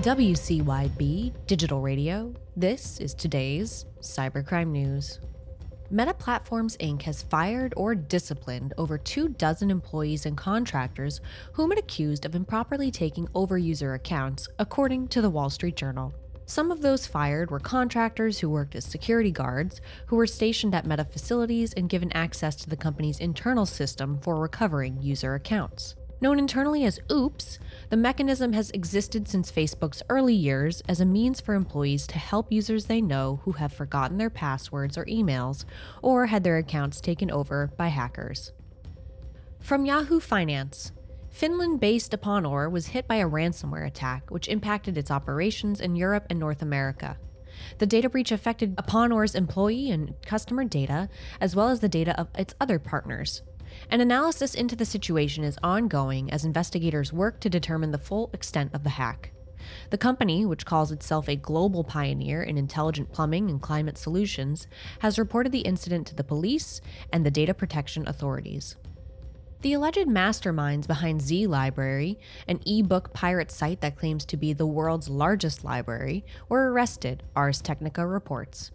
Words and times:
WCYB 0.00 1.34
Digital 1.46 1.82
Radio. 1.82 2.32
This 2.56 2.98
is 3.00 3.12
today's 3.12 3.84
cybercrime 4.00 4.68
news. 4.68 5.20
Meta 5.90 6.14
Platforms 6.14 6.78
Inc. 6.78 7.02
has 7.02 7.24
fired 7.24 7.74
or 7.76 7.94
disciplined 7.94 8.72
over 8.78 8.96
two 8.96 9.28
dozen 9.28 9.70
employees 9.70 10.24
and 10.24 10.38
contractors 10.38 11.20
whom 11.52 11.70
it 11.70 11.78
accused 11.78 12.24
of 12.24 12.34
improperly 12.34 12.90
taking 12.90 13.28
over 13.34 13.58
user 13.58 13.92
accounts, 13.92 14.48
according 14.58 15.08
to 15.08 15.20
the 15.20 15.28
Wall 15.28 15.50
Street 15.50 15.76
Journal. 15.76 16.14
Some 16.46 16.70
of 16.70 16.80
those 16.80 17.06
fired 17.06 17.50
were 17.50 17.60
contractors 17.60 18.38
who 18.38 18.48
worked 18.48 18.74
as 18.74 18.86
security 18.86 19.30
guards, 19.30 19.82
who 20.06 20.16
were 20.16 20.26
stationed 20.26 20.74
at 20.74 20.86
Meta 20.86 21.04
facilities 21.04 21.74
and 21.74 21.90
given 21.90 22.10
access 22.12 22.56
to 22.56 22.70
the 22.70 22.76
company's 22.76 23.20
internal 23.20 23.66
system 23.66 24.18
for 24.22 24.36
recovering 24.36 24.96
user 25.02 25.34
accounts. 25.34 25.94
Known 26.22 26.38
internally 26.38 26.84
as 26.84 27.00
OOPS, 27.10 27.58
the 27.88 27.96
mechanism 27.96 28.52
has 28.52 28.70
existed 28.72 29.26
since 29.26 29.50
Facebook's 29.50 30.02
early 30.10 30.34
years 30.34 30.82
as 30.86 31.00
a 31.00 31.06
means 31.06 31.40
for 31.40 31.54
employees 31.54 32.06
to 32.08 32.18
help 32.18 32.52
users 32.52 32.84
they 32.84 33.00
know 33.00 33.40
who 33.44 33.52
have 33.52 33.72
forgotten 33.72 34.18
their 34.18 34.28
passwords 34.28 34.98
or 34.98 35.06
emails 35.06 35.64
or 36.02 36.26
had 36.26 36.44
their 36.44 36.58
accounts 36.58 37.00
taken 37.00 37.30
over 37.30 37.70
by 37.78 37.88
hackers. 37.88 38.52
From 39.60 39.86
Yahoo 39.86 40.20
Finance, 40.20 40.92
Finland 41.30 41.80
based 41.80 42.12
Uponor 42.12 42.70
was 42.70 42.88
hit 42.88 43.08
by 43.08 43.16
a 43.16 43.28
ransomware 43.28 43.86
attack 43.86 44.30
which 44.30 44.48
impacted 44.48 44.98
its 44.98 45.10
operations 45.10 45.80
in 45.80 45.96
Europe 45.96 46.26
and 46.28 46.38
North 46.38 46.60
America. 46.60 47.16
The 47.78 47.86
data 47.86 48.10
breach 48.10 48.30
affected 48.30 48.76
Uponor's 48.76 49.34
employee 49.34 49.90
and 49.90 50.14
customer 50.22 50.64
data, 50.64 51.08
as 51.40 51.56
well 51.56 51.68
as 51.68 51.80
the 51.80 51.88
data 51.88 52.18
of 52.20 52.28
its 52.36 52.54
other 52.60 52.78
partners, 52.78 53.42
an 53.90 54.00
analysis 54.00 54.54
into 54.54 54.76
the 54.76 54.84
situation 54.84 55.44
is 55.44 55.58
ongoing 55.62 56.30
as 56.30 56.44
investigators 56.44 57.12
work 57.12 57.40
to 57.40 57.50
determine 57.50 57.90
the 57.90 57.98
full 57.98 58.30
extent 58.32 58.72
of 58.74 58.84
the 58.84 58.90
hack. 58.90 59.32
The 59.90 59.98
company, 59.98 60.46
which 60.46 60.66
calls 60.66 60.90
itself 60.90 61.28
a 61.28 61.36
global 61.36 61.84
pioneer 61.84 62.42
in 62.42 62.56
intelligent 62.56 63.12
plumbing 63.12 63.50
and 63.50 63.60
climate 63.60 63.98
solutions, 63.98 64.66
has 65.00 65.18
reported 65.18 65.52
the 65.52 65.60
incident 65.60 66.06
to 66.08 66.14
the 66.14 66.24
police 66.24 66.80
and 67.12 67.24
the 67.24 67.30
data 67.30 67.54
protection 67.54 68.08
authorities. 68.08 68.76
The 69.62 69.74
alleged 69.74 70.08
masterminds 70.08 70.86
behind 70.86 71.20
Z 71.20 71.46
Library, 71.46 72.18
an 72.48 72.60
e-book 72.64 73.12
pirate 73.12 73.50
site 73.50 73.82
that 73.82 73.96
claims 73.96 74.24
to 74.26 74.38
be 74.38 74.54
the 74.54 74.66
world's 74.66 75.10
largest 75.10 75.64
library, 75.64 76.24
were 76.48 76.72
arrested, 76.72 77.22
Ars 77.36 77.60
Technica 77.60 78.06
reports. 78.06 78.70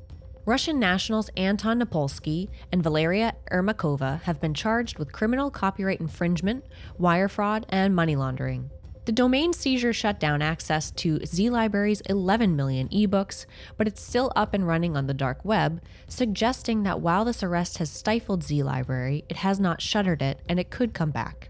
Russian 0.46 0.80
nationals 0.80 1.30
Anton 1.36 1.82
Napolsky 1.82 2.50
and 2.72 2.84
Valeria 2.84 3.34
Ermakova 3.52 4.22
have 4.22 4.40
been 4.40 4.54
charged 4.54 5.00
with 5.00 5.12
criminal 5.12 5.50
copyright 5.50 6.00
infringement, 6.00 6.64
wire 7.00 7.28
fraud, 7.28 7.66
and 7.70 7.96
money 7.96 8.16
laundering. 8.16 8.70
The 9.06 9.12
domain 9.12 9.54
seizure 9.54 9.94
shut 9.94 10.20
down 10.20 10.44
access 10.44 10.92
to 10.92 11.26
Z 11.26 11.50
Library's 11.50 12.02
11 12.02 12.56
million 12.56 12.90
ebooks, 12.90 13.48
but 13.76 13.88
it's 13.88 14.02
still 14.02 14.32
up 14.36 14.54
and 14.54 14.68
running 14.68 14.96
on 14.96 15.08
the 15.08 15.16
dark 15.16 15.44
web, 15.44 15.82
suggesting 16.08 16.84
that 16.84 17.02
while 17.02 17.26
this 17.26 17.42
arrest 17.42 17.80
has 17.80 17.90
stifled 17.90 18.44
Z 18.44 18.62
Library, 18.62 19.26
it 19.28 19.38
has 19.38 19.60
not 19.60 19.82
shuttered 19.82 20.22
it 20.22 20.42
and 20.48 20.60
it 20.60 20.70
could 20.70 20.94
come 20.94 21.10
back. 21.10 21.50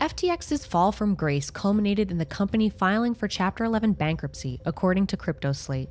FTX's 0.00 0.66
fall 0.66 0.90
from 0.90 1.14
grace 1.14 1.50
culminated 1.50 2.10
in 2.10 2.18
the 2.18 2.24
company 2.24 2.70
filing 2.70 3.14
for 3.14 3.28
Chapter 3.28 3.64
11 3.64 3.92
bankruptcy, 3.92 4.60
according 4.64 5.06
to 5.08 5.16
CryptoSlate. 5.16 5.88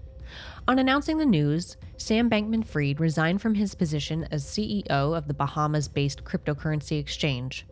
On 0.67 0.79
announcing 0.79 1.17
the 1.17 1.25
news, 1.25 1.77
Sam 1.97 2.29
Bankman 2.29 2.65
Fried 2.65 2.99
resigned 2.99 3.41
from 3.41 3.55
his 3.55 3.75
position 3.75 4.27
as 4.31 4.45
CEO 4.45 4.89
of 4.89 5.27
the 5.27 5.33
Bahamas 5.33 5.87
based 5.87 6.23
cryptocurrency 6.23 6.99
exchange. 6.99 7.65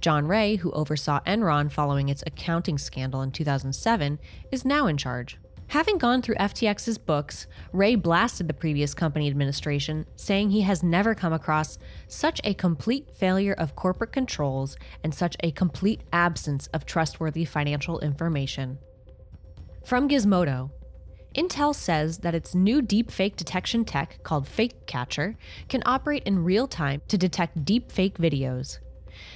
John 0.00 0.26
Ray, 0.26 0.56
who 0.56 0.70
oversaw 0.72 1.20
Enron 1.26 1.70
following 1.72 2.08
its 2.08 2.22
accounting 2.26 2.78
scandal 2.78 3.22
in 3.22 3.30
2007, 3.30 4.18
is 4.52 4.64
now 4.64 4.86
in 4.86 4.96
charge. 4.96 5.38
Having 5.68 5.98
gone 5.98 6.22
through 6.22 6.36
FTX's 6.36 6.98
books, 6.98 7.46
Ray 7.72 7.94
blasted 7.96 8.46
the 8.46 8.54
previous 8.54 8.94
company 8.94 9.28
administration, 9.28 10.06
saying 10.14 10.50
he 10.50 10.60
has 10.60 10.82
never 10.82 11.14
come 11.14 11.32
across 11.32 11.78
such 12.06 12.40
a 12.44 12.54
complete 12.54 13.10
failure 13.10 13.54
of 13.54 13.74
corporate 13.74 14.12
controls 14.12 14.76
and 15.02 15.14
such 15.14 15.36
a 15.40 15.50
complete 15.50 16.02
absence 16.12 16.68
of 16.68 16.86
trustworthy 16.86 17.44
financial 17.44 17.98
information. 18.00 18.78
From 19.84 20.08
Gizmodo, 20.08 20.70
Intel 21.34 21.74
says 21.74 22.18
that 22.18 22.34
its 22.34 22.54
new 22.54 22.80
deepfake 22.80 23.36
detection 23.36 23.84
tech 23.84 24.22
called 24.22 24.46
FakeCatcher 24.46 25.34
can 25.68 25.82
operate 25.84 26.22
in 26.24 26.44
real 26.44 26.68
time 26.68 27.02
to 27.08 27.18
detect 27.18 27.64
deepfake 27.64 28.14
videos. 28.14 28.78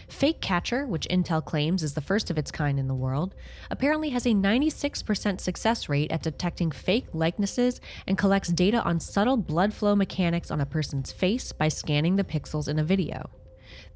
FakeCatcher, 0.08 0.86
which 0.86 1.08
Intel 1.08 1.44
claims 1.44 1.82
is 1.82 1.94
the 1.94 2.00
first 2.00 2.30
of 2.30 2.38
its 2.38 2.50
kind 2.50 2.78
in 2.78 2.88
the 2.88 2.94
world, 2.94 3.34
apparently 3.70 4.10
has 4.10 4.26
a 4.26 4.30
96% 4.30 5.40
success 5.40 5.88
rate 5.88 6.10
at 6.12 6.22
detecting 6.22 6.70
fake 6.70 7.06
likenesses 7.12 7.80
and 8.06 8.18
collects 8.18 8.48
data 8.48 8.82
on 8.82 9.00
subtle 9.00 9.36
blood 9.36 9.74
flow 9.74 9.96
mechanics 9.96 10.50
on 10.50 10.60
a 10.60 10.66
person's 10.66 11.12
face 11.12 11.52
by 11.52 11.68
scanning 11.68 12.16
the 12.16 12.24
pixels 12.24 12.68
in 12.68 12.78
a 12.78 12.84
video. 12.84 13.28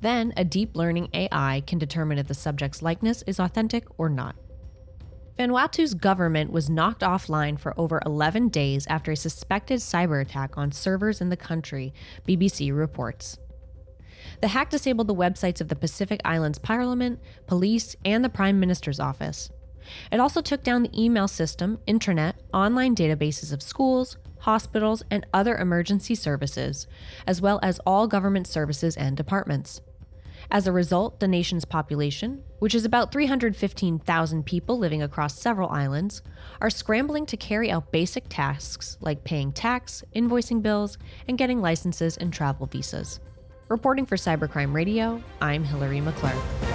Then, 0.01 0.33
a 0.37 0.45
deep 0.45 0.77
learning 0.77 1.09
AI 1.15 1.63
can 1.67 1.79
determine 1.79 2.19
if 2.19 2.29
the 2.29 2.35
subject's 2.35 2.83
likeness 2.83 3.23
is 3.27 3.39
authentic 3.39 3.85
or 3.99 4.09
not. 4.09 4.37
Vanuatu's 5.43 5.95
government 5.95 6.53
was 6.53 6.71
knocked 6.71 7.01
offline 7.01 7.59
for 7.59 7.75
over 7.77 8.01
11 8.07 8.51
days 8.51 8.87
after 8.87 9.11
a 9.11 9.17
suspected 9.17 9.81
cyber 9.81 10.23
attack 10.23 10.57
on 10.57 10.71
servers 10.71 11.21
in 11.21 11.31
the 11.31 11.37
country, 11.37 11.93
BBC 12.29 12.73
reports. 12.73 13.41
The 14.41 14.47
hack 14.47 14.71
disabled 14.71 15.09
the 15.09 15.17
websites 15.17 15.61
of 15.61 15.67
the 15.67 15.75
Pacific 15.75 16.21
Islands 16.25 16.61
Parliament, 16.61 17.19
police, 17.49 17.97
and 18.05 18.25
the 18.25 18.29
Prime 18.29 18.61
Minister's 18.61 19.01
office. 19.01 19.51
It 20.13 20.21
also 20.21 20.43
took 20.43 20.63
down 20.63 20.85
the 20.85 21.03
email 21.05 21.27
system, 21.27 21.81
intranet, 21.89 22.35
online 22.55 22.95
databases 22.95 23.53
of 23.53 23.63
schools, 23.63 24.19
hospitals, 24.39 25.03
and 25.11 25.27
other 25.35 25.57
emergency 25.57 26.15
services, 26.15 26.87
as 27.27 27.41
well 27.41 27.59
as 27.65 27.81
all 27.81 28.07
government 28.07 28.47
services 28.47 28.97
and 28.97 29.17
departments. 29.17 29.81
As 30.51 30.67
a 30.67 30.73
result, 30.73 31.21
the 31.21 31.29
nation's 31.29 31.65
population, 31.65 32.43
which 32.59 32.75
is 32.75 32.85
about 32.85 33.13
315,000 33.13 34.45
people 34.45 34.79
living 34.79 35.03
across 35.03 35.39
several 35.39 35.69
islands, 35.71 36.23
are 36.61 36.71
scrambling 36.71 37.27
to 37.27 37.37
carry 37.37 37.71
out 37.71 37.93
basic 37.93 38.25
tasks 38.29 38.99
like 39.01 39.25
paying 39.25 39.53
tax, 39.53 40.03
invoicing 40.15 40.63
bills, 40.63 40.99
and 41.29 41.39
getting 41.39 41.61
licenses 41.61 42.17
and 42.17 42.33
travel 42.33 42.67
visas. 42.67 43.21
Reporting 43.69 44.07
for 44.07 44.17
Cybercrime 44.17 44.75
Radio, 44.75 45.23
I'm 45.41 45.65
Hilary 45.65 46.01
McClure. 46.01 46.72